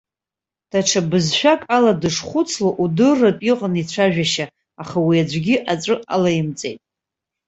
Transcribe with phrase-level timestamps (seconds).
[0.71, 4.45] Даҽа бызшәак ала дышхәыцло удырратә иҟан ицәажәашьа,
[4.81, 6.79] аха уи аӡәгьы аҵәы алаимҵеит.